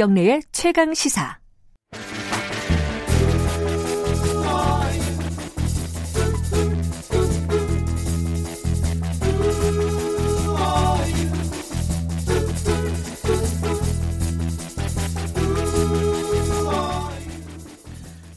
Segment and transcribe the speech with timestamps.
[0.00, 1.38] 김경래의 최강 시사.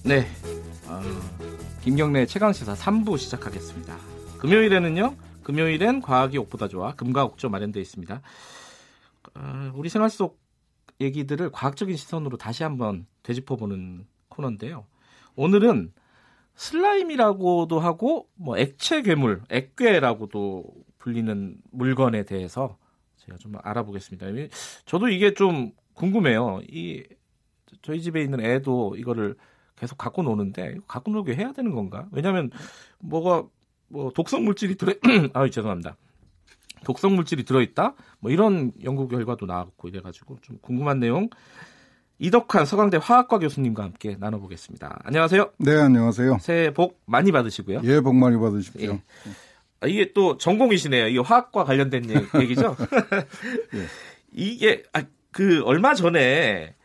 [0.04, 0.28] 네.
[0.90, 1.02] 어,
[1.82, 3.96] 김경래 최강시사 3부 시작하겠습니다.
[4.40, 5.16] 금요일에는요.
[5.44, 8.22] 금요일엔 과학이 옥보다 좋아 금과 옥조 마련되어 있습니다.
[9.36, 10.43] 어, 우리 생활 속
[11.00, 14.86] 얘기들을 과학적인 시선으로 다시 한번 되짚어보는 코너인데요.
[15.36, 15.92] 오늘은
[16.56, 20.66] 슬라임이라고도 하고 뭐 액체 괴물, 액괴라고도
[21.00, 22.78] 불리는 물건에 대해서
[23.18, 24.28] 제가 좀 알아보겠습니다.
[24.86, 26.62] 저도 이게 좀 궁금해요.
[26.70, 27.04] 이
[27.82, 29.36] 저희 집에 있는 애도 이거를
[29.76, 32.08] 계속 갖고 노는데 갖고 놀게 해야 되는 건가?
[32.12, 32.52] 왜냐하면
[33.00, 33.48] 뭐가
[33.88, 34.94] 뭐 독성 물질이 들어
[35.34, 35.98] 아 죄송합니다.
[36.84, 41.30] 독성 물질이 들어있다 뭐 이런 연구 결과도 나왔고 이래가지고 좀 궁금한 내용
[42.20, 45.02] 이덕환 서강대 화학과 교수님과 함께 나눠보겠습니다.
[45.04, 45.52] 안녕하세요.
[45.58, 46.38] 네 안녕하세요.
[46.40, 47.82] 새해 복 많이 받으시고요.
[47.84, 48.94] 예, 복 많이 받으십시오.
[48.94, 49.02] 예.
[49.82, 51.08] 아, 이게 또 전공이시네요.
[51.08, 52.06] 이게 화학과 관련된
[52.40, 52.78] 얘기죠.
[53.74, 53.86] 예.
[54.32, 56.76] 이게 아, 그 얼마 전에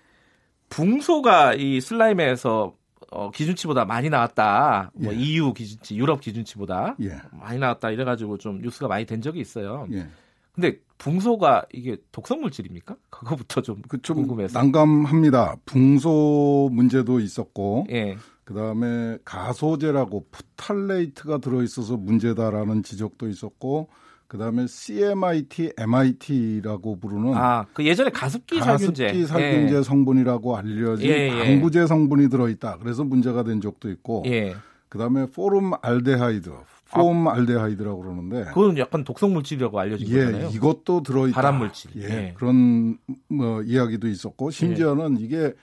[0.71, 2.75] 붕소가 이 슬라임에서
[3.11, 4.91] 어, 기준치보다 많이 나왔다.
[4.95, 5.19] 뭐 예.
[5.19, 7.17] EU 기준치, 유럽 기준치보다 예.
[7.33, 7.91] 많이 나왔다.
[7.91, 9.87] 이래가지고 좀 뉴스가 많이 된 적이 있어요.
[9.93, 10.09] 예.
[10.53, 12.97] 근데 붕소가 이게 독성 물질입니까?
[13.11, 14.59] 그거부터 좀, 그 좀 궁금해서.
[14.59, 15.57] 난감합니다.
[15.65, 18.17] 붕소 문제도 있었고, 예.
[18.45, 23.89] 그 다음에 가소제라고 푸탈레이트가 들어있어서 문제다라는 지적도 있었고,
[24.29, 29.83] 그다음에 CMIT, MIT라고 부르는 아, 그 예전에 가습기 살균제, 가습기 살균제 예.
[29.83, 31.45] 성분이라고 알려진 예, 예.
[31.45, 32.77] 방부제 성분이 들어 있다.
[32.79, 34.25] 그래서 문제가 된 적도 있고.
[34.27, 34.55] 예.
[34.91, 36.51] 그다음에 포름 알데하이드,
[36.91, 40.51] 폼 아, 알데하이드라고 그러는데 그건 약간 독성 물질이라고 알려진 예, 거잖아요.
[40.51, 41.35] 이것도 들어 있다.
[41.35, 41.91] 발암 물질.
[41.97, 42.35] 예, 예.
[42.37, 42.99] 그런
[43.29, 45.55] 뭐 이야기도 있었고 심지어는 이게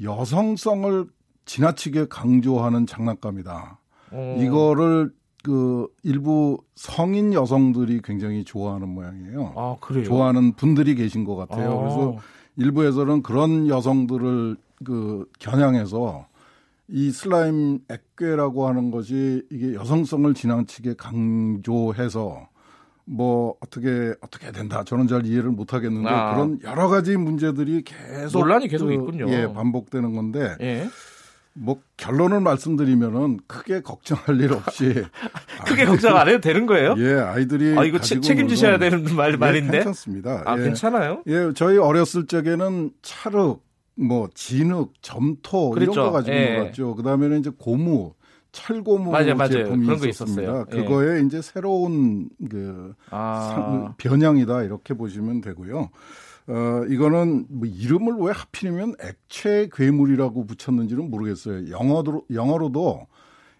[0.00, 1.06] 여성성을
[1.44, 3.78] 지나치게 강조하는 장난감이다.
[4.12, 4.36] 어.
[4.40, 9.52] 이거를 그 일부 성인 여성들이 굉장히 좋아하는 모양이에요.
[9.56, 10.04] 아, 그래요?
[10.04, 11.72] 좋아하는 분들이 계신 것 같아요.
[11.72, 11.80] 아.
[11.80, 12.16] 그래서
[12.56, 16.26] 일부에서는 그런 여성들을 그 겨냥해서
[16.88, 22.48] 이 슬라임 액괴라고 하는 것이 이게 여성성을 지나치게 강조해서
[23.04, 26.34] 뭐 어떻게 어떻게 된다 저는 잘 이해를 못 하겠는데 아.
[26.34, 29.28] 그런 여러 가지 문제들이 계속 논란이 계속 그, 있군요.
[29.28, 30.88] 예, 반복되는 건데 예.
[31.54, 35.04] 뭐 결론을 말씀드리면은 크게 걱정할 일 없이
[35.66, 36.94] 크게 걱정 안 해도 되는 거예요?
[36.98, 40.42] 예, 아이들이 아 이거 책임지셔야 되는 말 예, 말인데 괜찮습니다.
[40.46, 40.64] 아 예.
[40.64, 41.22] 괜찮아요?
[41.26, 43.62] 예, 저희 어렸을 적에는 찰흙,
[43.96, 45.92] 뭐 진흙, 점토 그랬죠.
[45.92, 46.58] 이런 거 가지고 예.
[46.58, 46.94] 놀았죠.
[46.94, 48.14] 그 다음에는 이제 고무,
[48.52, 49.50] 철고무 맞아요, 맞아요.
[49.50, 50.64] 제품이 그런 있었습니다.
[50.64, 51.20] 그거에 예.
[51.20, 53.94] 이제 새로운 그 아.
[53.98, 55.90] 변형이다 이렇게 보시면 되고요.
[56.48, 61.70] 어, 이거는 뭐 이름을 왜 하필이면 액체 괴물이라고 붙였는지는 모르겠어요.
[61.70, 63.06] 영어로, 영어로도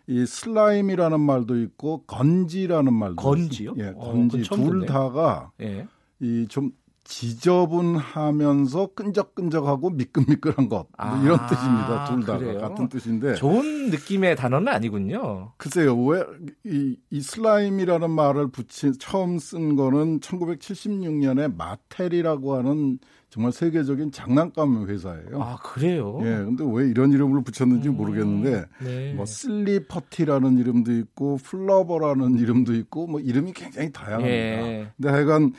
[0.09, 3.72] 이 슬라임이라는 말도 있고 건지라는 말도 건지요?
[3.76, 3.88] 있어요.
[3.88, 5.87] 예, 건지 어, 둘 다가 예.
[6.20, 6.72] 이 좀
[7.04, 12.04] 지저분하면서 끈적끈적하고 미끈미끈한 것 아, 이런 뜻입니다.
[12.04, 15.52] 둘 다가 같은 뜻인데 좋은 느낌의 단어는 아니군요.
[15.56, 22.98] 글쎄요, 왜 이 이 슬라임이라는 말을 붙인 처음 쓴 거는 1976년에 마텔이라고 하는
[23.30, 25.42] 정말 세계적인 장난감 회사예요.
[25.42, 26.19] 아 그래요?
[26.20, 29.14] 예, 근데 왜 이런 이름을 붙였는지 음, 모르겠는데 네.
[29.14, 34.28] 뭐 Silly Putty라는 이름도 있고 Flubber라는 이름도 있고 뭐 이름이 굉장히 다양합니다.
[34.30, 34.88] 예.
[34.96, 35.52] 근데 하여간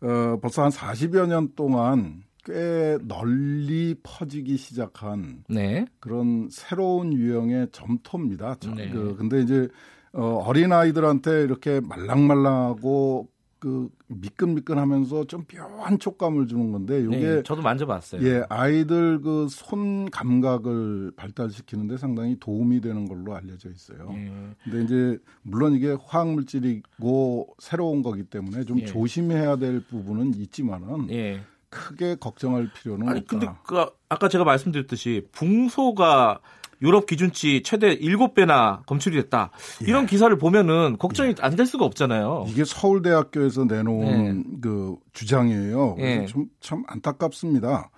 [0.00, 5.86] 어, 벌써 한 40여 년 동안 꽤 널리 퍼지기 시작한 네.
[6.00, 8.56] 그런 새로운 유형의 점토입니다.
[8.76, 8.90] 네.
[8.90, 9.68] 그, 근데 이제
[10.12, 13.28] 어, 어린 아이들한테 이렇게 말랑말랑하고
[13.58, 18.22] 그 미끈미끈하면서 좀 묘한 촉감을 주는 건데 이게 네, 저도 만져봤어요.
[18.26, 24.08] 예, 아이들 그 손 감각을 발달시키는데 상당히 도움이 되는 걸로 알려져 있어요.
[24.14, 24.32] 예.
[24.64, 28.86] 근데 이제 물론 이게 화학 물질이고 새로운 거기 때문에 좀 예.
[28.86, 31.40] 조심해야 될 부분은 있지만은 예.
[31.70, 33.28] 크게 걱정할 필요는 아니, 없다.
[33.38, 36.40] 근데 그 아까 제가 말씀드렸듯이 붕소가
[36.82, 39.50] 유럽 기준치 최대 7배나 검출이 됐다.
[39.80, 40.06] 이런 예.
[40.06, 41.34] 기사를 보면은 걱정이 예.
[41.40, 42.46] 안될 수가 없잖아요.
[42.48, 44.58] 이게 서울대학교에서 내놓은 예.
[44.60, 45.96] 그 주장이에요.
[45.98, 46.26] 예.
[46.28, 47.90] 참, 참 안타깝습니다.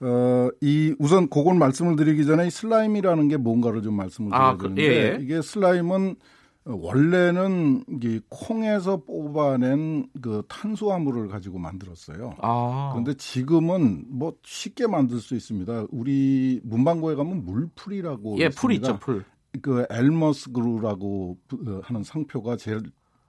[0.00, 4.48] 어, 이 우선 그걸 말씀을 드리기 전에 이 슬라임이라는 게 뭔가를 좀 말씀을 아, 드려야
[4.48, 5.18] 아, 되는데 예, 예.
[5.22, 6.16] 이게 슬라임은
[6.64, 12.36] 원래는 이 콩에서 뽑아낸 그 탄수화물을 가지고 만들었어요.
[12.40, 12.90] 아.
[12.92, 15.86] 그런데 지금은 뭐 쉽게 만들 수 있습니다.
[15.90, 19.24] 우리 문방구에 가면 물풀이라고 예, 풀 있죠, 풀.
[19.60, 21.36] 그 엘머스 그루라고
[21.82, 22.82] 하는 상표가 제일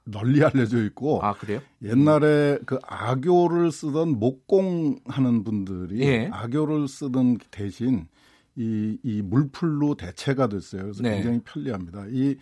[0.05, 1.59] 널리 알려져 있고 아 그래요?
[1.81, 6.29] 옛날에 그 악교를 쓰던 목공 하는 분들이 예.
[6.31, 8.07] 악교를 쓰던 대신
[8.55, 10.83] 이, 이 물풀로 대체가 됐어요.
[10.83, 11.15] 그래서 네.
[11.15, 12.05] 굉장히 편리합니다.
[12.09, 12.35] 이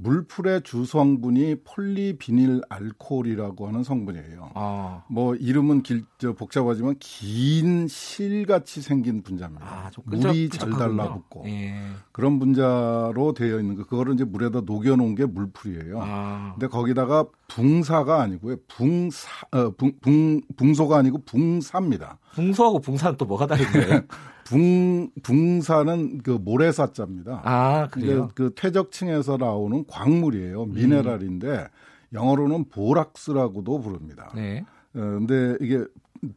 [0.00, 4.52] 물풀의 주 성분이 폴리비닐 알코올이라고 하는 성분이에요.
[4.54, 5.02] 아.
[5.08, 9.66] 뭐 이름은 길, 저 복잡하지만 긴 실같이 생긴 분자입니다.
[9.66, 11.74] 아, 물이 잘 달라붙고 예.
[12.12, 16.00] 그런 분자로 되어 있는 거 그거를 이제 물에다 녹여놓은 게 물풀이에요.
[16.00, 16.52] 아.
[16.54, 18.56] 근데 거기다가 붕사가 아니고요.
[18.68, 22.18] 붕사 어, 붕, 붕 붕소가 아니고 붕사입니다.
[22.38, 24.02] 붕소하고 붕사는 또 뭐가 다른 거예요?
[24.46, 27.42] 붕 붕사는 그 모래사자입니다.
[27.44, 28.28] 아 그래요?
[28.34, 30.62] 그, 그 퇴적층에서 나오는 광물이에요.
[30.62, 30.72] 음.
[30.72, 31.66] 미네랄인데 음.
[32.12, 34.32] 영어로는 보락스라고도 부릅니다.
[34.34, 34.64] 네.
[34.94, 35.84] 어, 근데 이게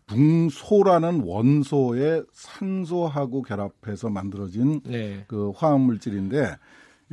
[0.08, 5.24] 붕소라는 원소의 산소하고 결합해서 만들어진 네.
[5.28, 6.56] 그 화학 물질인데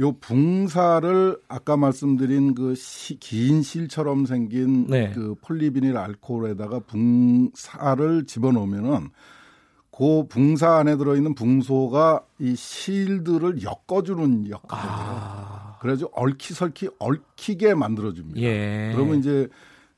[0.01, 2.75] 요 붕사를 아까 말씀드린 그
[3.21, 5.11] 긴 실처럼 생긴 네.
[5.13, 9.11] 그 폴리비닐 알코올에다가 붕사를 집어넣으면은
[9.91, 15.19] 그 붕사 안에 들어있는 붕소가 이 실들을 엮어주는 역할을 해요.
[15.21, 15.79] 아.
[15.81, 18.41] 그래서 얽히설키 얽히게 만들어줍니다.
[18.41, 18.93] 예.
[18.95, 19.49] 그러면 이제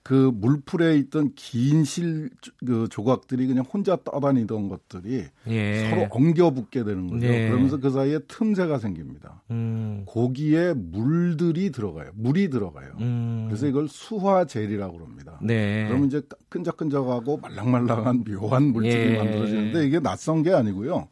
[0.02, 2.31] 그 물풀에 있던 긴 실
[2.64, 5.91] 그 조각들이 그냥 혼자 떠다니던 것들이 예.
[5.91, 7.26] 서로 엉겨 붙게 되는 거죠.
[7.26, 7.49] 예.
[7.49, 9.43] 그러면서 그 사이에 틈새가 생깁니다.
[9.50, 10.05] 음.
[10.06, 12.11] 고기에 물들이 들어가요.
[12.14, 12.93] 물이 들어가요.
[13.00, 13.44] 음.
[13.49, 15.38] 그래서 이걸 수화젤이라고 그럽니다.
[15.43, 15.87] 네.
[15.88, 19.19] 그러면 이제 끈적끈적하고 말랑말랑한 묘한 물질이 예.
[19.19, 21.08] 만들어지는데 이게 낯선 게 아니고요.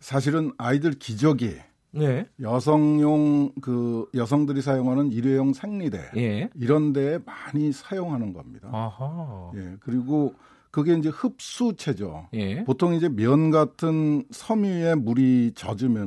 [0.00, 1.56] 사실은 아이들 기저귀
[1.92, 2.26] 네.
[2.40, 6.50] 여성용 그 여성들이 사용하는 일회용 생리대 예.
[6.54, 8.68] 이런 데에 많이 사용하는 겁니다.
[8.72, 9.50] 아하.
[9.56, 9.76] 예.
[9.80, 10.34] 그리고
[10.70, 12.28] 그게 이제 흡수체죠.
[12.34, 12.64] 예.
[12.64, 15.52] 보통 이제 면 같은 섬 위에 물이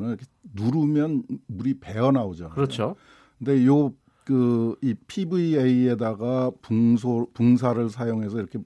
[0.10, 2.54] 이렇게 누르면 물이 배어 나오잖아요.
[2.56, 2.96] 그렇죠.
[3.38, 3.94] 근데 요
[4.26, 8.60] 그 이 PVA에다가 붕소 붕사를 사용해서 이렇게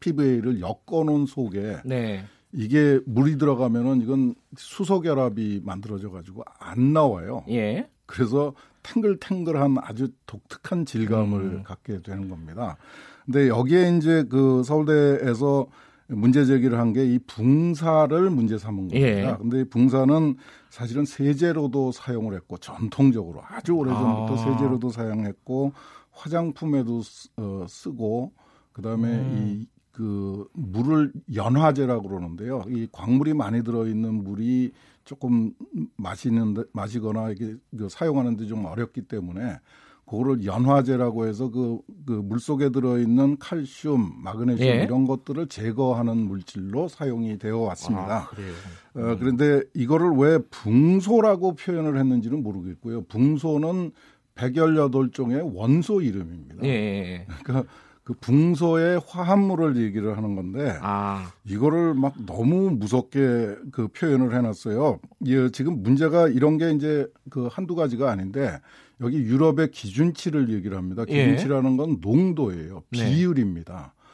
[0.00, 2.24] PVA를 엮어 놓은 속에 네.
[2.54, 7.44] 이게 물이 들어가면은 이건 수소 결합이 만들어져 가지고 안 나와요.
[7.50, 7.88] 예.
[8.06, 8.54] 그래서
[8.84, 11.62] 탱글탱글한 아주 독특한 질감을 음.
[11.64, 12.76] 갖게 되는 겁니다.
[13.24, 15.66] 근데 여기에 이제 그 서울대에서
[16.08, 18.98] 문제 제기를 한 게 이 붕사를 문제 삼은 겁니다.
[19.00, 19.36] 예.
[19.38, 20.36] 근데 이 붕사는
[20.70, 24.36] 사실은 세제로도 사용을 했고 전통적으로 아주 오래전부터 아.
[24.36, 25.72] 세제로도 사용했고
[26.12, 28.32] 화장품에도 쓰, 어, 쓰고
[28.72, 29.58] 그다음에 음.
[29.62, 32.64] 이 그 물을 연화제라고 그러는데요.
[32.68, 34.72] 이 광물이 많이 들어있는 물이
[35.04, 35.52] 조금
[35.96, 39.58] 마시는 마시거나 이게 그 사용하는데 좀 어렵기 때문에
[40.04, 44.82] 그거를 연화제라고 해서 그, 그 물속에 들어있는 칼슘, 마그네슘 예.
[44.82, 48.16] 이런 것들을 제거하는 물질로 사용이 되어 왔습니다.
[48.16, 48.98] 아.
[48.98, 49.16] 어, 음.
[49.18, 53.04] 그런데 이거를 왜 붕소라고 표현을 했는지는 모르겠고요.
[53.04, 53.92] 붕소는
[54.34, 56.64] 118종의 원소 이름입니다.
[56.64, 57.26] 예.
[57.44, 57.72] 그러니까
[58.04, 61.32] 그 붕소의 화합물을 얘기를 하는 건데 아.
[61.44, 65.00] 이거를 막 너무 무섭게 그 표현을 해놨어요.
[65.26, 68.60] 예, 지금 문제가 이런 게 이제 그 한두 가지가 아닌데
[69.00, 71.04] 여기 유럽의 기준치를 얘기를 합니다.
[71.08, 71.14] 예.
[71.14, 72.82] 기준치라는 건 농도예요.
[72.90, 73.10] 네.
[73.10, 73.94] 비율입니다.
[73.96, 74.04] 네.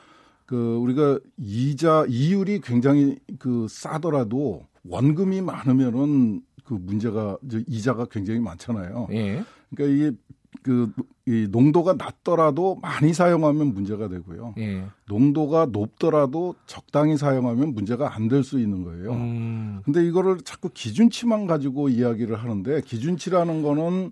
[0.47, 9.09] 그 우리가 이자 이율이 굉장히 그 싸더라도 원금이 많으면은 그 문제가 이자가 굉장히 많잖아요.
[9.11, 9.45] 예.
[9.75, 10.17] 그러니까 이게
[10.63, 10.93] 그,
[11.27, 14.55] 이 농도가 낮더라도 많이 사용하면 문제가 되고요.
[14.59, 14.85] 예.
[15.09, 19.13] 농도가 높더라도 적당히 사용하면 문제가 안 될 수 있는 거예요.
[19.13, 19.81] 음.
[19.85, 24.11] 근데 이거를 자꾸 기준치만 가지고 이야기를 하는데 기준치라는 거는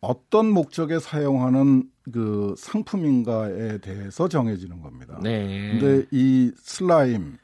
[0.00, 5.18] 어떤 목적에 사용하는 그 상품인가에 대해서 정해지는 겁니다.
[5.22, 5.78] 네.
[5.78, 7.36] 근데 이 슬라임,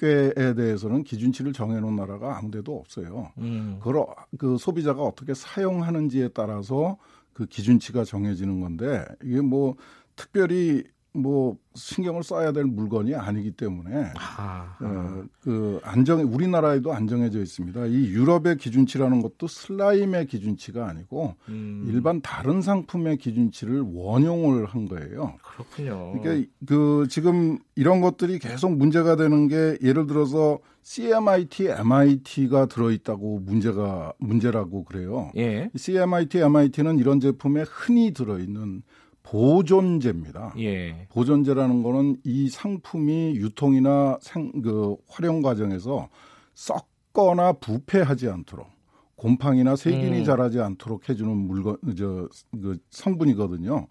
[0.00, 3.30] 액괴에 대해서는 기준치를 정해놓은 나라가 아무데도 없어요.
[3.38, 3.78] 음.
[3.82, 4.06] 그걸
[4.38, 6.96] 그 소비자가 어떻게 사용하는지에 따라서
[7.34, 9.76] 그 기준치가 정해지는 건데 이게 뭐
[10.16, 10.84] 특별히
[11.16, 17.86] 뭐 신경을 써야 될 물건이 아니기 때문에 아, 어, 그 안정 우리나라에도 안정해져 있습니다.
[17.86, 21.84] 이 유럽의 기준치라는 것도 슬라임의 기준치가 아니고 음.
[21.88, 25.36] 일반 다른 상품의 기준치를 원용을 한 거예요.
[25.42, 26.20] 그렇군요.
[26.20, 34.12] 그러니까 그 지금 이런 것들이 계속 문제가 되는 게 예를 들어서 CMIT, MIT가 들어있다고 문제가
[34.18, 35.30] 문제라고 그래요.
[35.36, 35.70] 예.
[35.74, 38.82] CMIT, MIT는 이런 제품에 흔히 들어있는
[39.24, 40.54] 보존제입니다.
[40.58, 41.08] 예.
[41.10, 46.08] 보존제라는 거는 이 상품이 유통이나 생, 그 활용 과정에서
[46.54, 48.68] 썩거나 부패하지 않도록
[49.16, 50.24] 곰팡이나 세균이 음.
[50.24, 53.86] 자라지 않도록 해주는 물건, 저, 그 성분이거든요.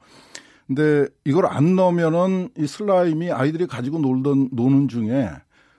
[0.68, 5.30] 근데 이걸 안 넣으면은 이 슬라임이 아이들이 가지고 놀던, 노는 중에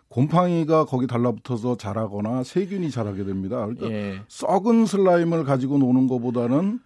[0.08, 3.66] 곰팡이가 거기 달라붙어서 자라거나 세균이 자라게 됩니다.
[3.66, 4.20] 그러니까 예.
[4.28, 6.80] 썩은 슬라임을 가지고 노는 것보다는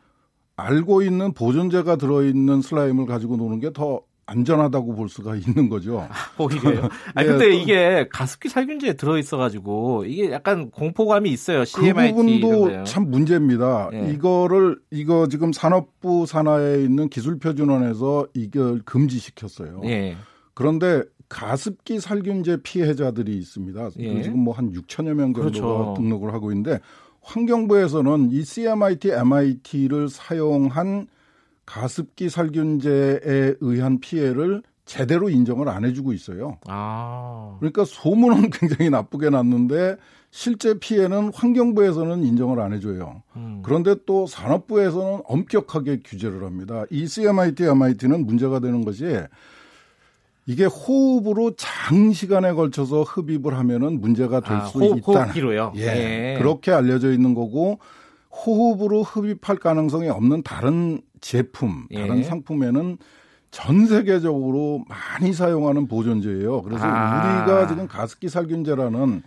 [0.58, 6.00] 알고 있는 보존제가 들어있는 슬라임을 가지고 노는 게 더 안전하다고 볼 수가 있는 거죠.
[6.00, 6.88] 아, 오히려요.
[7.14, 11.64] 아 네, 근데 이게 가습기 살균제에 들어 있어가지고 이게 약간 공포감이 있어요.
[11.64, 13.88] CMIT 그 부분도 참 문제입니다.
[13.90, 14.12] 네.
[14.12, 19.80] 이거를 이거 지금 산업부 산하에 있는 기술표준원에서 이걸 금지시켰어요.
[19.82, 20.14] 네.
[20.52, 23.90] 그런데 가습기 살균제 피해자들이 있습니다.
[24.00, 24.22] 예.
[24.22, 25.94] 지금 뭐 한 6천여 명 정도가 그렇죠.
[25.96, 26.80] 등록을 하고 있는데
[27.28, 31.08] 환경부에서는 이 CMIT, MIT를 사용한
[31.66, 36.56] 가습기 살균제에 의한 피해를 제대로 인정을 안 해주고 있어요.
[36.66, 37.56] 아.
[37.58, 39.96] 그러니까 소문은 굉장히 나쁘게 났는데
[40.30, 43.22] 실제 피해는 환경부에서는 인정을 안 해줘요.
[43.36, 43.60] 음.
[43.62, 46.84] 그런데 또 산업부에서는 엄격하게 규제를 합니다.
[46.90, 49.04] 이 CMIT, MIT는 문제가 되는 것이
[50.48, 55.12] 이게 호흡으로 장시간에 걸쳐서 흡입을 하면은 문제가 될수 아, 있다.
[55.12, 55.74] 호흡기로요.
[55.76, 56.38] 예, 예.
[56.38, 57.80] 그렇게 알려져 있는 거고
[58.30, 62.00] 호흡으로 흡입할 가능성이 없는 다른 제품, 예.
[62.00, 62.96] 다른 상품에는
[63.50, 66.62] 전 세계적으로 많이 사용하는 보존제예요.
[66.62, 67.42] 그래서 아.
[67.44, 69.22] 우리가 지금 가습기 살균제라는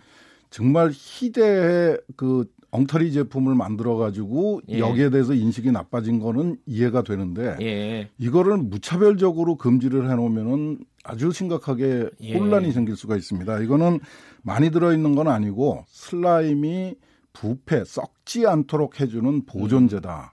[0.50, 4.78] 정말 희대의 그 엉터리 제품을 만들어 가지고 예.
[4.78, 8.08] 여기에 대해서 인식이 나빠진 거는 이해가 되는데 예.
[8.18, 12.36] 이거를 무차별적으로 금지를 해 놓으면은 아주 심각하게 예.
[12.36, 13.60] 혼란이 생길 수가 있습니다.
[13.60, 14.00] 이거는
[14.42, 16.94] 많이 들어 있는 건 아니고 슬라임이
[17.34, 20.32] 부패 썩지 않도록 해주는 보존제다.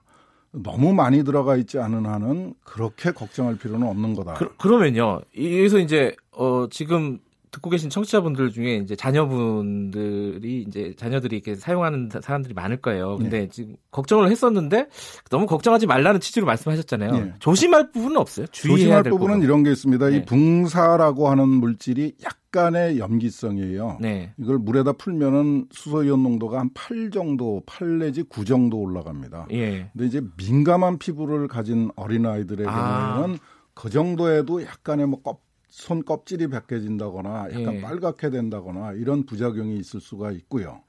[0.52, 4.34] 너무 많이 들어가 있지 않은 한은 그렇게 걱정할 필요는 없는 거다.
[4.34, 7.18] 그, 러면요 여기서 이제 어 지금
[7.50, 13.16] 듣고 계신 청취자분들 중에 이제 자녀분들이 이제 자녀들이 이렇게 사용하는 사람들이 많을 거예요.
[13.16, 13.48] 근데 네.
[13.48, 14.88] 지금 걱정을 했었는데
[15.30, 17.12] 너무 걱정하지 말라는 취지로 말씀하셨잖아요.
[17.12, 17.34] 네.
[17.40, 18.46] 조심할 부분은 없어요.
[18.48, 19.42] 조심할 부분은 부분.
[19.42, 20.08] 이런 게 있습니다.
[20.10, 20.16] 네.
[20.16, 23.98] 이 붕사라고 하는 물질이 약간의 염기성이에요.
[24.00, 24.32] 네.
[24.38, 29.48] 이걸 물에다 풀면은 수소이온 농도가 한 8 정도, 8 내지 9 정도 올라갑니다.
[29.50, 29.90] 예.
[29.92, 33.14] 근데 이제 민감한 피부를 가진 어린 아이들의 아.
[33.14, 33.38] 경우에는
[33.74, 37.80] 그 정도에도 약간의 뭐 껍, 손 껍질이 벗겨진다거나 약간 예.
[37.80, 40.82] 빨갛게 된다거나 이런 부작용이 있을 수가 있고요.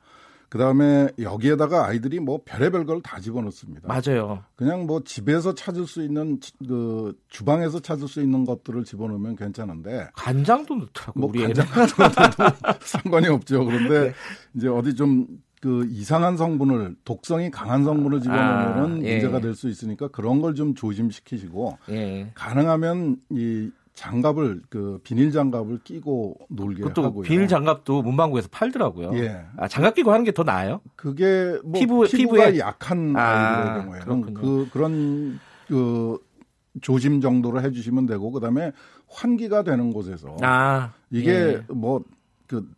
[0.49, 3.87] 그 다음에 여기에다가 아이들이 뭐 별의별 걸 다 집어넣습니다.
[3.87, 4.43] 맞아요.
[4.55, 10.75] 그냥 뭐 집에서 찾을 수 있는 그 주방에서 찾을 수 있는 것들을 집어넣으면 괜찮은데 간장도
[10.75, 11.65] 넣더라고 뭐 우리 간장
[12.81, 13.63] 상관이 없죠.
[13.65, 14.13] 그런데 네.
[14.55, 15.27] 이제 어디 좀
[15.61, 19.11] 그 이상한 성분을 독성이 강한 성분을 집어넣으면 아, 예.
[19.11, 22.31] 문제가 될 수 있으니까 그런 걸 좀 조심시키시고 예.
[22.33, 27.23] 가능하면 이 장갑을 그 비닐 장갑을 끼고 놀게 하고요.
[27.23, 29.11] 비닐 장갑도 문방구에서 팔더라고요.
[29.17, 29.41] 예.
[29.57, 30.81] 아, 장갑 끼고 하는 게 더 나아요?
[30.95, 32.57] 그게 뭐 피부 피부가?
[32.57, 36.17] 약한 아, 아이들의 경우에는 그 그런 그
[36.81, 38.71] 조심 정도로 해 주시면 되고 그다음에
[39.09, 41.63] 환기가 되는 곳에서 아, 이게 예.
[41.73, 42.71] 뭐그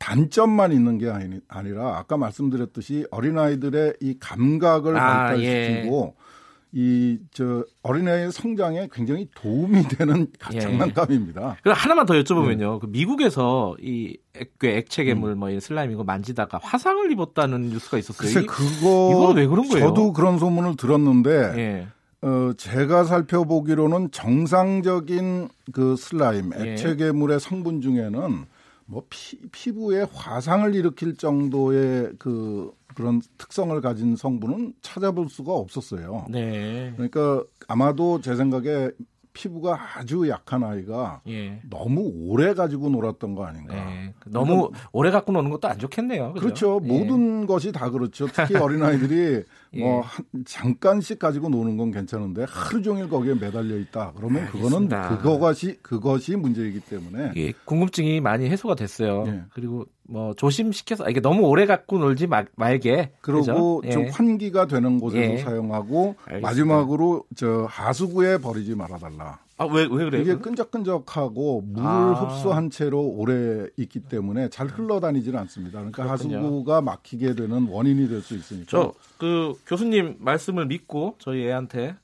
[0.00, 6.27] 단점만 있는 게 아니, 아니라 아까 말씀드렸듯이 어린아이들의 이 감각을 아, 발달시키고 예.
[6.72, 10.60] 이 저 어린애의 성장에 굉장히 도움이 되는 예.
[10.60, 11.56] 장난감입니다.
[11.62, 12.74] 그 하나만 더 여쭤보면요.
[12.74, 12.78] 네.
[12.80, 15.38] 그 미국에서 이 액, 그 액체 괴물 음.
[15.38, 18.18] 뭐 슬라임 이거 만지다가 화상을 입었다는 뉴스가 있었어요.
[18.18, 19.88] 글쎄 그거 이건 왜 그런 거예요?
[19.88, 21.86] 저도 그런 소문을 들었는데 예.
[22.20, 26.72] 어, 제가 살펴보기로는 정상적인 그 슬라임 예.
[26.72, 28.44] 액체 괴물의 성분 중에는
[28.86, 36.26] 뭐 피, 피부에 화상을 일으킬 정도의 그 그런 특성을 가진 성분은 찾아볼 수가 없었어요.
[36.28, 36.92] 네.
[36.96, 38.90] 그러니까 아마도 제 생각에
[39.32, 41.60] 피부가 아주 약한 아이가 예.
[41.70, 43.76] 너무 오래 가지고 놀았던 거 아닌가.
[43.76, 44.12] 예.
[44.26, 46.32] 너무 오래 갖고 노는 것도 안 좋겠네요.
[46.32, 46.80] 그렇죠.
[46.80, 46.80] 그렇죠.
[46.82, 46.88] 예.
[46.88, 48.26] 모든 것이 다 그렇죠.
[48.26, 49.80] 특히 어린 아이들이 예.
[49.80, 54.12] 뭐 한, 잠깐씩 가지고 노는 건 괜찮은데 하루 종일 거기에 매달려 있다.
[54.16, 55.08] 그러면 알겠습니다.
[55.08, 57.52] 그거는 그것이 그것이 문제이기 때문에 예.
[57.64, 59.22] 궁금증이 많이 해소가 됐어요.
[59.28, 59.44] 예.
[59.54, 63.12] 그리고 뭐 조심시켜서 이게 너무 오래 갖고 놀지 마, 말게.
[63.20, 64.08] 그리고 좀 예.
[64.08, 65.36] 환기가 되는 곳에서 예.
[65.38, 66.48] 사용하고 알겠습니다.
[66.48, 69.38] 마지막으로 저 하수구에 버리지 말아달라.
[69.58, 70.22] 아, 왜, 왜 그래요?
[70.22, 72.12] 이게 끈적끈적하고 물을 아.
[72.12, 75.78] 흡수한 채로 오래 있기 때문에 잘 흘러다니지는 않습니다.
[75.80, 76.38] 그러니까 그렇군요.
[76.38, 78.66] 하수구가 막히게 되는 원인이 될 수 있으니까.
[78.70, 81.96] 저, 그, 교수님 말씀을 믿고 저희 애한테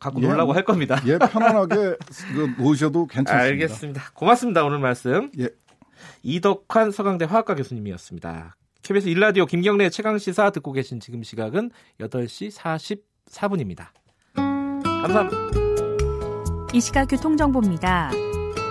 [0.00, 0.98] 갖고 예, 놀라고 할 겁니다.
[1.06, 3.36] 예, 편안하게 그 놓으셔도 괜찮습니다.
[3.38, 4.02] 알겠습니다.
[4.14, 4.64] 고맙습니다.
[4.64, 5.30] 오늘 말씀.
[5.38, 5.48] 예.
[6.22, 8.56] 이덕환 서강대 화학과 교수님이었습니다.
[8.82, 11.70] KBS 일라디오 김경래 최강 시사 듣고 계신 지금 시각은
[12.00, 12.52] 8시
[13.36, 13.86] 44분입니다.
[14.34, 15.38] 감사합니다.
[16.74, 18.10] 이 시각 교통정보입니다.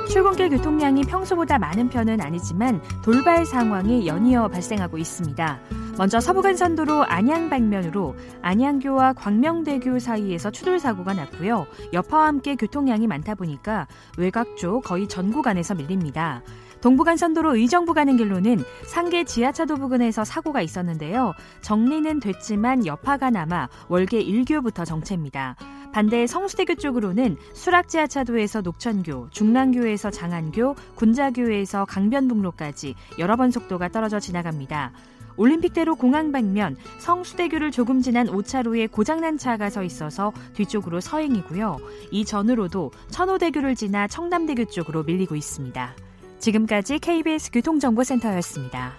[0.10, 5.60] 출근길 교통량이 평소보다 많은 편은 아니지만 돌발 상황이 연이어 발생하고 있습니다.
[5.98, 11.66] 먼저 서부간선도로 안양 방면으로 안양교와 광명대교 사이에서 추돌 사고가 났고요.
[11.94, 13.88] 여파와 함께 교통량이 많다 보니까
[14.18, 16.44] 외곽 쪽 거의 전 구간에서 밀립니다.
[16.84, 21.34] 동부간선도로 의정부 가는 길로는 상계 지하차도 부근에서 사고가 있었는데요.
[21.62, 25.56] 정리는 됐지만 여파가 남아 월계 1교부터 정체입니다.
[25.94, 34.92] 반대 성수대교 쪽으로는 수락 지하차도에서 녹천교, 중랑교에서 장안교, 군자교에서 강변북로까지 여러 번 속도가 떨어져 지나갑니다.
[35.38, 41.78] 올림픽대로 공항 방면 성수대교를 조금 지난 5차로에 고장난 차가 서 있어서 뒤쪽으로 서행이고요.
[42.12, 45.96] 이 전으로도 천호대교를 지나 청남대교 쪽으로 밀리고 있습니다.
[46.44, 48.96] 지금까지 KBS 교통정보센터였습니다.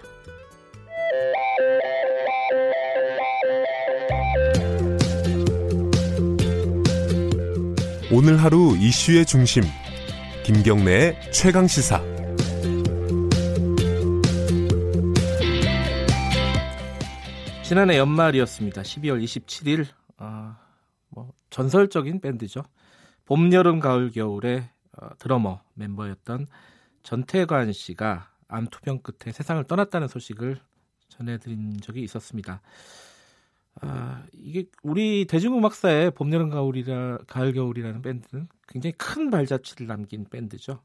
[8.11, 9.61] 오늘 하루 이슈의 중심
[10.43, 12.01] 김경래의 최강 시사
[17.61, 18.81] 지난해 연말이었습니다.
[18.81, 19.85] 12월 27일
[20.17, 20.55] 어,
[21.09, 22.63] 뭐 전설적인 밴드죠.
[23.25, 26.47] 봄, 여름, 가을, 겨울의 어, 드러머 멤버였던
[27.05, 30.59] 전태관 씨가 암 투병 끝에 세상을 떠났다는 소식을
[31.09, 32.61] 전해드린 적이 있었습니다.
[33.81, 40.81] 아, 이게 우리 대중음악사의 봄, 여름, 가을이라 가을, 겨울이라는 밴드는 굉장히 큰 발자취를 남긴 밴드죠.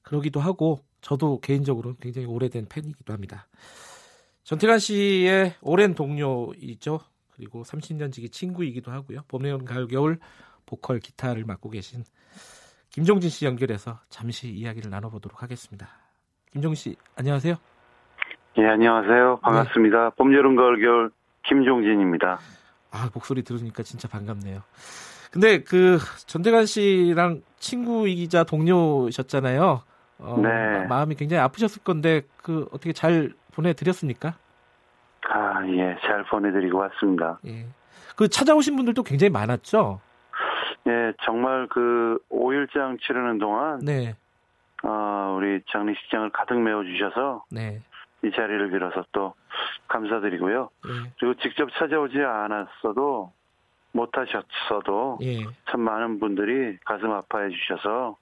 [0.00, 3.46] 그러기도 하고 저도 개인적으로 굉장히 오래된 팬이기도 합니다.
[4.44, 7.00] 전태관 씨의 오랜 동료이죠.
[7.32, 9.20] 그리고 30년 지기 친구이기도 하고요.
[9.28, 10.18] 봄, 여름, 가을, 겨울
[10.64, 12.04] 보컬, 기타를 맡고 계신
[12.96, 15.86] 김종진 씨 연결해서 잠시 이야기를 나눠보도록 하겠습니다.
[16.50, 17.54] 김종진 씨, 안녕하세요.
[18.56, 19.40] 예, 안녕하세요.
[19.42, 20.04] 반갑습니다.
[20.04, 20.10] 네.
[20.16, 21.10] 봄, 여름, 가을, 겨울
[21.42, 22.38] 김종진입니다.
[22.92, 24.62] 아, 목소리 들으니까 진짜 반갑네요.
[25.30, 29.82] 근데 그 전태관 씨랑 친구이자 동료셨잖아요.
[30.20, 30.86] 어, 네.
[30.86, 34.36] 마음이 굉장히 아프셨을 건데 그 어떻게 잘 보내드렸습니까?
[35.28, 37.38] 아, 예, 잘 보내드리고 왔습니다.
[37.46, 37.66] 예.
[38.16, 40.00] 그 찾아오신 분들도 굉장히 많았죠?
[40.86, 43.80] 예, 정말 그 5일장 치르는 동안.
[43.80, 44.14] 네.
[44.84, 47.44] 어, 우리 장례식장을 가득 메워 주셔서.
[47.50, 47.80] 네.
[48.24, 49.34] 이 자리를 빌어서 또
[49.88, 50.70] 감사드리고요.
[50.88, 51.12] 예.
[51.18, 53.32] 그리고 직접 찾아오지 않았어도
[53.92, 55.44] 못하셨어도 예.
[55.70, 58.16] 참 많은 분들이 가슴 아파해 주셔서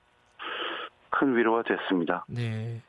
[1.11, 2.25] 큰 위로가 됐습니다.
[2.29, 2.81] 네.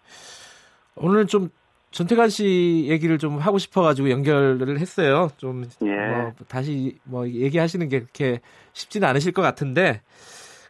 [0.95, 1.49] 오늘 좀
[1.95, 5.29] 전태관 씨 얘기를 좀 하고 싶어가지고 연결을 했어요.
[5.38, 5.95] 좀 예.
[5.95, 8.41] 뭐 다시 뭐 얘기하시는 게 그렇게
[8.73, 10.01] 쉽지는 않으실 것 같은데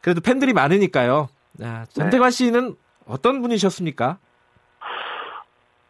[0.04, 1.28] 그래도 팬들이 많으니까요.
[1.64, 2.32] 아, 전태관 네.
[2.32, 2.76] 씨는
[3.08, 4.20] 어떤 분이셨습니까?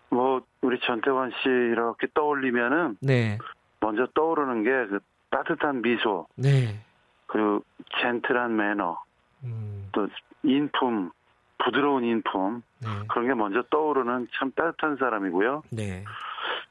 [0.10, 3.38] 뭐 우리 전태관 씨 이렇게 떠올리면은 네.
[3.82, 5.00] 먼저 떠오르는 게 그
[5.32, 6.80] 따뜻한 미소, 네.
[7.28, 7.62] 그리고
[8.00, 8.98] 젠틀한 매너,
[9.44, 9.90] 음.
[9.92, 10.08] 또
[10.44, 11.12] 인품,
[11.58, 12.88] 부드러운 인품 네.
[13.08, 15.64] 그런 게 먼저 떠오르는 참 따뜻한 사람이고요.
[15.72, 16.04] 네.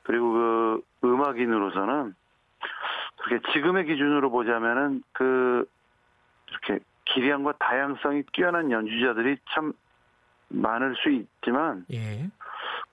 [0.03, 2.14] 그리고 그 음악인으로서는
[3.16, 5.66] 그렇게 지금의 기준으로 보자면은 그
[6.49, 9.73] 이렇게 기량과 다양성이 뛰어난 연주자들이 참
[10.49, 12.29] 많을 수 있지만 예.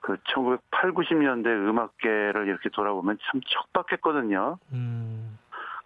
[0.00, 4.58] 그 1980, 90년대 음악계를 이렇게 돌아보면 참 척박했거든요.
[4.72, 5.38] 음.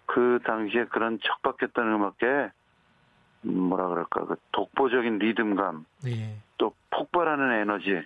[0.07, 2.51] 그 당시에 그런 척박했던 음악계
[3.47, 6.37] 뭐라 그럴까 그 독보적인 리듬감 네.
[6.59, 8.03] 또 폭발하는 에너지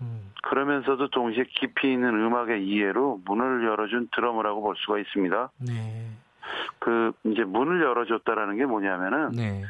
[0.00, 0.32] 음.
[0.42, 5.50] 그러면서도 동시에 깊이 있는 음악의 이해로 문을 열어준 드러머라고 볼 수가 있습니다.
[5.66, 6.10] 네.
[6.78, 9.64] 그 이제 문을 열어줬다라는 게 뭐냐면은 네.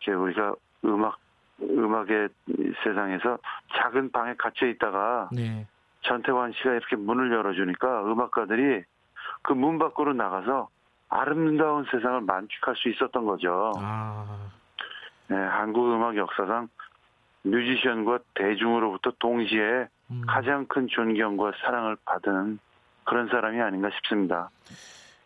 [0.00, 1.18] 이제 우리가 음악
[1.60, 2.28] 음악의
[2.84, 3.38] 세상에서
[3.74, 5.66] 작은 방에 갇혀 있다가 네.
[6.02, 8.84] 전태환 씨가 이렇게 문을 열어주니까 음악가들이
[9.42, 10.68] 그 문 밖으로 나가서
[11.08, 13.72] 아름다운 세상을 만끽할 수 있었던 거죠.
[13.78, 14.24] 아.
[15.28, 16.68] 네, 한국 음악 역사상
[17.42, 20.22] 뮤지션과 대중으로부터 동시에 음.
[20.26, 22.58] 가장 큰 존경과 사랑을 받은
[23.04, 24.50] 그런 사람이 아닌가 싶습니다.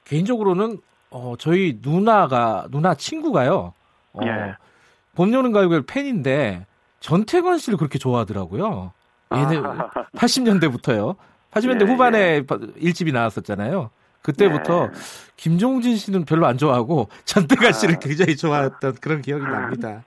[0.04, 0.78] 개인적으로는
[1.10, 3.74] 어, 저희 누나가 누나 친구가요.
[4.14, 4.56] 어, 예.
[5.14, 6.66] 봄 여름 가요계 팬인데
[7.00, 8.92] 전태관 씨를 그렇게 좋아하더라고요.
[9.34, 9.90] 얘는 아.
[10.14, 11.16] 80년대부터요.
[11.50, 12.44] 80년대 예, 후반에 예.
[12.76, 13.90] 일집이 나왔었잖아요.
[14.22, 14.92] 그때부터 네.
[15.36, 17.98] 김종진 씨는 별로 안 좋아하고 전태관 씨를 아.
[17.98, 20.04] 굉장히 좋아했던 그런 기억이 납니다.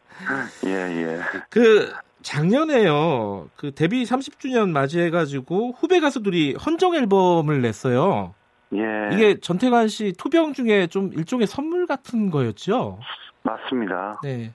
[0.65, 1.19] 예, 예.
[1.49, 3.49] 그 작년에요.
[3.55, 8.33] 그 데뷔 30주년 맞이해가지고 후배 가수들이 헌정 앨범을 냈어요.
[8.73, 9.09] 예.
[9.13, 12.99] 이게 전태관 씨 투병 중에 좀 일종의 선물 같은 거였죠?
[13.43, 14.19] 맞습니다.
[14.23, 14.53] 네.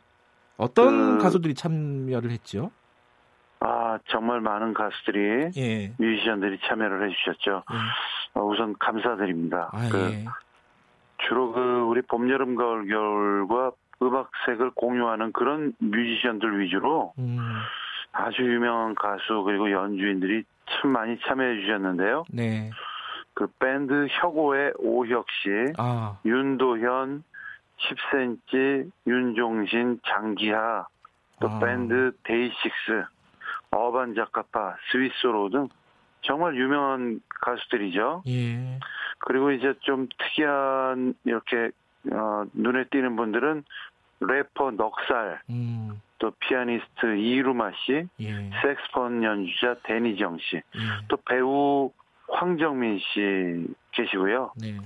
[0.57, 1.23] 어떤 그...
[1.23, 2.71] 가수들이 참여를 했죠?
[3.61, 5.93] 아, 정말 많은 가수들이, 예.
[5.99, 7.63] 뮤지션들이 참여를 해주셨죠.
[7.71, 7.77] 예.
[8.35, 9.71] 어, 우선 감사드립니다.
[9.73, 10.25] 아, 그, 예.
[11.29, 17.39] 주로 그, 우리 봄, 여름, 가을, 겨울과 음악색을 공유하는 그런 뮤지션들 위주로 음.
[18.13, 22.25] 아주 유명한 가수 그리고 연주인들이 참 많이 참여해 주셨는데요.
[22.31, 22.71] 네.
[23.35, 26.19] 그 밴드 혁오의 오혁 씨, 아.
[26.25, 27.23] 윤도현,
[27.79, 30.87] 10cm, 윤종신, 장기하,
[31.41, 31.59] 또 아.
[31.59, 33.05] 밴드 데이식스,
[33.71, 35.69] 어반 자카파, 스윗소로우 등
[36.23, 38.23] 정말 유명한 가수들이죠.
[38.29, 38.79] 예.
[39.19, 41.71] 그리고 이제 좀 특이한 이렇게
[42.13, 43.65] 어, 눈에 띄는 분들은
[44.21, 46.01] 래퍼 넉살, 음.
[46.19, 48.51] 또 피아니스트 이루마 씨, 예.
[48.63, 50.63] 색스폰 연주자 대니정 씨, 예.
[51.09, 51.91] 또 배우
[52.29, 54.53] 황정민 씨 계시고요.
[54.61, 54.79] 네.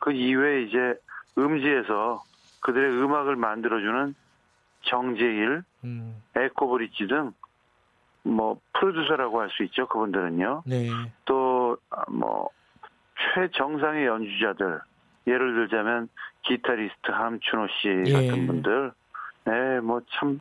[0.00, 0.94] 그 이외에 이제
[1.38, 2.22] 음지에서
[2.60, 4.14] 그들의 음악을 만들어주는
[4.82, 6.22] 정재일, 음.
[6.34, 7.32] 에코브리지 등
[8.26, 9.86] 뭐 프로듀서라고 할 수 있죠.
[9.86, 10.62] 그분들은요.
[10.66, 10.88] 네.
[11.24, 12.50] 또뭐
[13.34, 14.80] 최정상의 연주자들
[15.26, 16.08] 예를 들자면
[16.42, 18.12] 기타리스트 함춘호 씨 예.
[18.12, 18.92] 같은 분들,
[19.44, 20.40] 네, 뭐참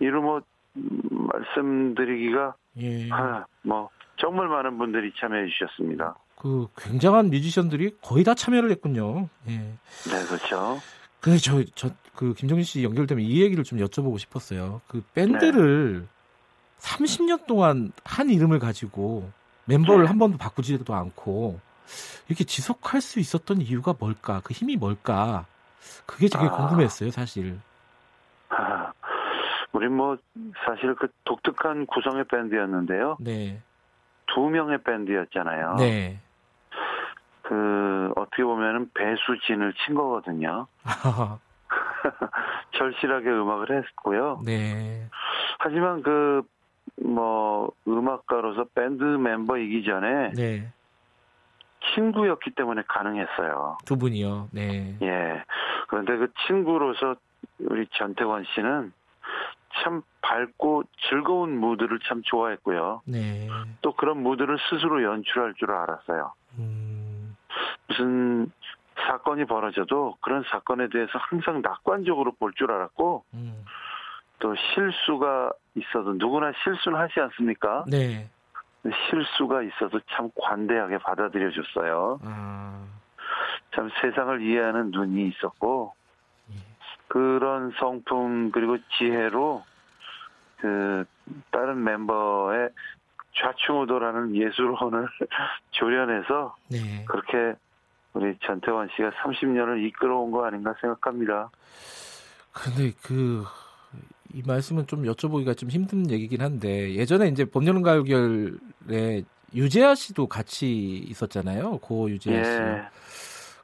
[0.00, 0.42] 이루 뭐
[0.74, 3.08] 말씀드리기가 예.
[3.10, 6.14] 아, 뭐 정말 많은 분들이 참여해 주셨습니다.
[6.36, 9.28] 그 굉장한 뮤지션들이 거의 다 참여를 했군요.
[9.48, 9.56] 예.
[9.56, 10.78] 네, 그렇죠.
[11.20, 14.80] 근데 저, 저, 그, 김정진 씨 연결되면 이 얘기를 좀 여쭤보고 싶었어요.
[14.86, 16.06] 그 밴드를 네.
[16.78, 19.30] 30년 동안 한 이름을 가지고
[19.66, 20.08] 멤버를 네.
[20.08, 21.60] 한 번도 바꾸지도 않고
[22.28, 24.40] 이렇게 지속할 수 있었던 이유가 뭘까?
[24.44, 25.46] 그 힘이 뭘까?
[26.06, 26.50] 그게 되게 아.
[26.50, 27.58] 궁금했어요, 사실.
[28.50, 28.92] 아,
[29.72, 30.16] 우리 뭐
[30.64, 33.16] 사실 그 독특한 구성의 밴드였는데요.
[33.20, 33.60] 네.
[34.26, 35.76] 두 명의 밴드였잖아요.
[35.76, 36.20] 네.
[37.42, 40.66] 그 어떻게 보면은 배수진을 친 거거든요.
[42.76, 44.42] 절실하게 음악을 했고요.
[44.44, 45.08] 네.
[45.58, 46.42] 하지만 그
[47.04, 50.72] 뭐 음악가로서 밴드 멤버이기 전에 네.
[51.94, 53.78] 친구였기 때문에 가능했어요.
[53.84, 54.48] 두 분이요.
[54.52, 54.96] 네.
[55.02, 55.44] 예.
[55.88, 57.16] 그런데 그 친구로서
[57.60, 58.92] 우리 전태원 씨는
[59.82, 63.02] 참 밝고 즐거운 무드를 참 좋아했고요.
[63.06, 63.48] 네.
[63.82, 66.32] 또 그런 무드를 스스로 연출할 줄 알았어요.
[66.58, 67.36] 음.
[67.86, 68.50] 무슨
[69.06, 73.64] 사건이 벌어져도 그런 사건에 대해서 항상 낙관적으로 볼 줄 알았고, 음.
[74.38, 77.84] 또 실수가 있어도 누구나 실수는 하지 않습니까?
[77.88, 78.28] 네.
[79.10, 82.20] 실수가 있어도 참 관대하게 받아들여 줬어요.
[82.22, 82.84] 아.
[83.74, 85.94] 참 세상을 이해하는 눈이 있었고
[86.52, 86.54] 예.
[87.08, 89.64] 그런 성품 그리고 지혜로
[90.58, 91.04] 그
[91.50, 92.70] 다른 멤버의
[93.36, 95.08] 좌충우돌하는 예술혼을
[95.72, 97.04] 조련해서 네.
[97.06, 97.58] 그렇게
[98.14, 101.50] 우리 전태원 씨가 30년을 이끌어온 거 아닌가 생각합니다.
[102.52, 103.44] 근데 그
[104.34, 107.44] 이 말씀은 좀 여쭤보기가 좀 힘든 얘기긴 한데 예전에 이제
[108.04, 109.22] 겨울에
[109.54, 111.78] 유재하 씨도 같이 있었잖아요.
[111.78, 112.50] 고 유재하 씨.
[112.50, 112.82] 예.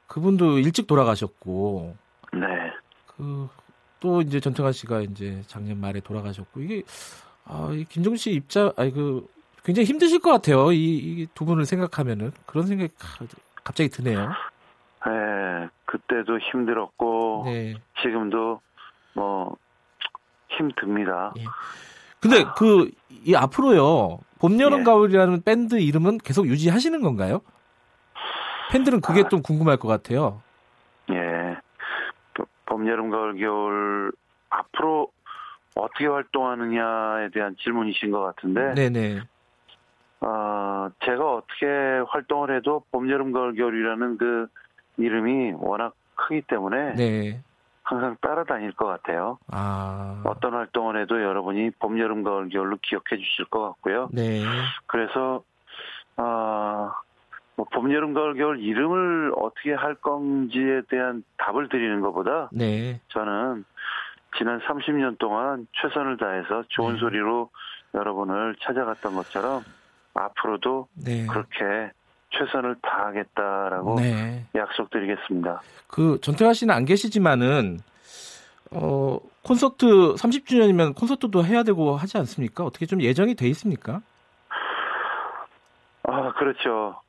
[0.07, 1.95] 그분도 일찍 돌아가셨고.
[2.33, 2.39] 네.
[3.07, 3.47] 그
[4.05, 6.83] 또 이제 전태관 씨가 이제 작년 말에 돌아가셨고 이게
[7.45, 9.27] 아, 이 김종신 씨 입장 아니 그
[9.63, 10.71] 굉장히 힘드실 것 같아요.
[10.71, 12.93] 이두 분을 생각하면은 그런 생각이
[13.63, 14.29] 갑자기 드네요.
[15.07, 17.73] 네, 그때도 힘들었고 네.
[17.99, 18.61] 지금도 뭐
[20.57, 21.33] 힘듭니다.
[21.37, 21.43] 예.
[22.19, 22.53] 근데 아.
[22.53, 24.83] 그, 이 앞으로요, 봄, 여름, 예.
[24.83, 27.41] 가을이라는 밴드 이름은 계속 유지하시는 건가요?
[28.71, 29.29] 팬들은 그게 아.
[29.29, 30.41] 좀 궁금할 것 같아요.
[31.11, 31.57] 예.
[32.65, 34.11] 봄, 여름, 가을, 겨울,
[34.49, 35.11] 앞으로
[35.75, 38.73] 어떻게 활동하느냐에 대한 질문이신 것 같은데.
[38.73, 39.21] 네네.
[40.21, 41.65] 어, 제가 어떻게
[42.07, 44.47] 활동을 해도 봄, 여름, 가을, 겨울이라는 그
[44.97, 46.95] 이름이 워낙 크기 때문에.
[46.95, 47.43] 네.
[47.85, 49.37] 항상 따라다닐 것 같아요.
[49.51, 50.21] 아.
[50.25, 54.09] 어떤 활동을 해도 여러분이 봄, 여름, 가을, 겨울로 기억해 주실 것 같고요.
[54.11, 54.41] 네.
[54.87, 55.43] 그래서,
[56.17, 56.93] 아,
[57.55, 62.99] 뭐 봄, 여름, 가을, 겨울 이름을 어떻게 할 건지에 대한 답을 드리는 것보다 네.
[63.09, 63.63] 저는
[64.37, 66.99] 지난 30년 동안 최선을 다해서 좋은 네.
[66.99, 67.51] 소리로
[67.93, 69.63] 여러분을 찾아갔던 것처럼
[70.15, 71.27] 앞으로도 네.
[71.27, 71.91] 그렇게
[72.37, 74.45] 최선을 다하겠다라고 네.
[74.55, 75.61] 약속드리겠습니다.
[75.87, 77.79] 그 전태화 씨는 안 계시지만은
[78.71, 82.65] 어 콘서트 30주년이면 콘서트도 해야 되고 하지 않습니까?
[82.65, 84.01] 어떻게 좀 예정이 돼 있습니까?
[86.03, 86.99] 아 그렇죠.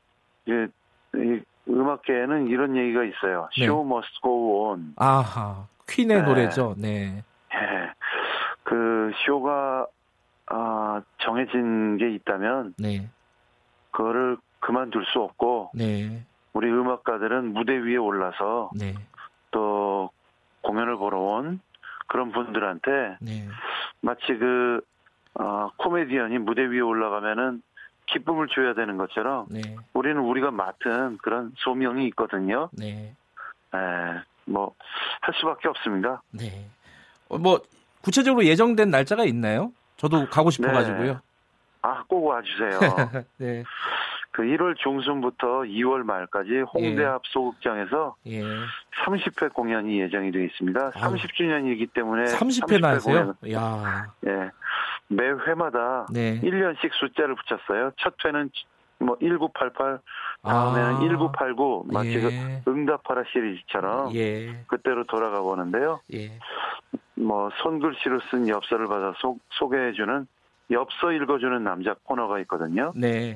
[0.48, 0.68] 예,
[1.16, 3.48] 이 음악계에는 이런 얘기가 있어요.
[3.58, 3.64] 네.
[3.64, 4.94] Show must go on.
[4.96, 6.22] 아하 퀸의 네.
[6.22, 6.74] 노래죠.
[6.78, 7.22] 네.
[7.50, 7.92] 네.
[8.62, 9.86] 그 쇼가
[10.48, 13.08] 아, 정해진 게 있다면 네.
[13.90, 16.24] 그거를 그만둘 수 없고 네.
[16.52, 18.94] 우리 음악가들은 무대 위에 올라서 네.
[19.50, 20.10] 또
[20.62, 21.60] 공연을 보러 온
[22.08, 23.48] 그런 분들한테 네.
[24.00, 24.80] 마치 그
[25.34, 27.62] 어, 코미디언이 무대 위에 올라가면은
[28.06, 29.60] 기쁨을 줘야 되는 것처럼 네.
[29.92, 32.70] 우리는 우리가 맡은 그런 소명이 있거든요.
[32.72, 33.14] 네.
[33.74, 33.78] 에,
[34.46, 36.22] 뭐할 수밖에 없습니다.
[36.30, 36.68] 네.
[37.28, 37.60] 어, 뭐
[38.02, 39.72] 구체적으로 예정된 날짜가 있나요?
[39.96, 41.12] 저도 가고 싶어가지고요.
[41.14, 41.18] 네.
[41.82, 42.80] 아, 꼭 와주세요.
[43.38, 43.64] 네.
[44.36, 47.06] 그 1월 중순부터 2월 말까지 홍대 예.
[47.06, 48.42] 앞 소극장에서 예.
[49.06, 50.90] 30회 공연이 예정이 되어 있습니다.
[50.90, 53.34] 30주년이기 때문에 30회 나세요?
[53.52, 54.12] 야.
[54.26, 54.50] 예.
[55.08, 56.38] 매 회마다 네.
[56.42, 57.92] 1년씩 숫자를 붙였어요.
[57.96, 58.50] 첫 회는
[58.98, 60.00] 뭐 1988,
[60.42, 62.60] 다음에는 아, 1989 마치 예.
[62.62, 64.64] 그 응답하라 시리즈처럼 예.
[64.66, 66.00] 그때로 돌아가 보는데요.
[66.12, 66.38] 예.
[67.14, 70.26] 뭐 손글씨로 쓴 엽서를 받아 소, 소개해주는
[70.72, 72.92] 엽서 읽어주는 남자 코너가 있거든요.
[72.94, 73.34] 네.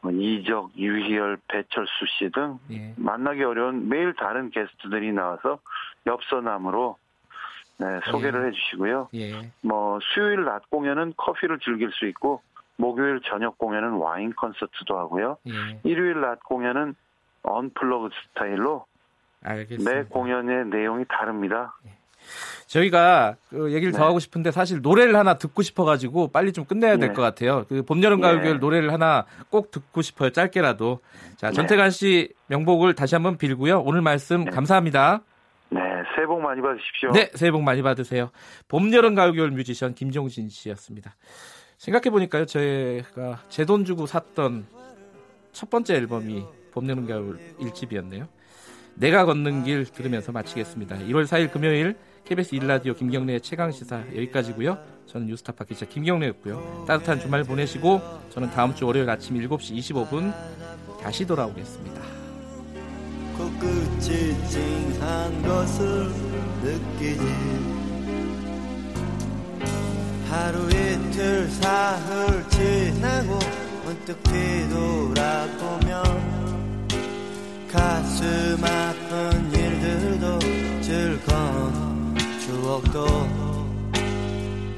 [0.00, 2.94] 뭐 이적, 유희열, 배철수 씨 등 예.
[2.96, 5.58] 만나기 어려운 매일 다른 게스트들이 나와서
[6.06, 6.96] 엽서남으로
[7.78, 8.48] 네, 소개를 예.
[8.48, 9.08] 해주시고요.
[9.14, 9.52] 예.
[9.60, 12.42] 뭐 수요일 낮 공연은 커피를 즐길 수 있고
[12.76, 15.38] 목요일 저녁 공연은 와인 콘서트도 하고요.
[15.48, 15.80] 예.
[15.82, 16.94] 일요일 낮 공연은
[17.42, 18.86] 언플러그 스타일로
[19.44, 19.90] 알겠습니다.
[19.90, 21.74] 매 공연의 내용이 다릅니다.
[22.68, 22.72] 예.
[22.72, 23.98] 저희가 그 얘기를 네.
[23.98, 27.22] 더 하고 싶은데 사실 노래를 하나 듣고 싶어가지고 빨리 좀 끝내야 될것 네.
[27.22, 27.64] 같아요.
[27.68, 28.58] 그 봄, 여름, 가을, 겨울 네.
[28.60, 30.30] 노래를 하나 꼭 듣고 싶어요.
[30.30, 31.00] 짧게라도.
[31.36, 31.52] 자, 네.
[31.54, 33.80] 전태관 씨 명복을 다시 한번 빌고요.
[33.80, 34.50] 오늘 말씀 네.
[34.50, 35.22] 감사합니다.
[35.70, 35.80] 네,
[36.14, 37.12] 새해 복 많이 받으십시오.
[37.12, 38.30] 네, 새해 복 많이 받으세요.
[38.68, 41.14] 봄, 여름, 가을, 겨울 뮤지션 김종신 씨였습니다.
[41.78, 44.66] 생각해 보니까요, 저희가 제 돈 주고 샀던
[45.52, 48.26] 첫 번째 앨범이 봄, 여름, 가을 1집이었네요.
[48.94, 50.96] 내가 걷는 길 들으면서 마치겠습니다.
[50.96, 51.96] 1월 4일 금요일
[52.28, 54.76] KBS 1라디오 김경래의 최강 시사 여기까지고요.
[55.06, 56.84] 저는 뉴스타파 기자 김경래였고요.
[56.86, 60.34] 따뜻한 주말 보내시고 저는 다음 주 월요일 아침 7시 25분
[61.00, 62.02] 다시 돌아오겠습니다.
[63.38, 66.10] 코끝이 찡한 것을
[66.62, 67.22] 느끼지
[70.28, 73.38] 하루 이틀 사흘 지나고
[73.86, 76.02] 문득 뒤돌아보면
[77.72, 80.38] 가슴 아픈 일들도
[80.82, 81.87] 즐거운
[82.68, 83.06] 추억도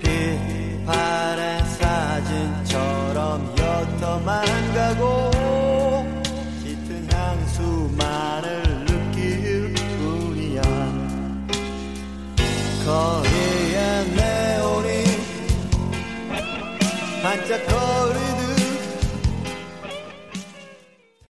[0.01, 5.33] 빛바랜 사진처럼 옅어만 가고
[6.63, 10.63] 짙은 향수만을 느낄 뿐이야.